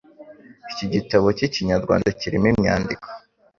[0.71, 3.07] Iki gitabo k'Ikinyarwanda kirimo imyandiko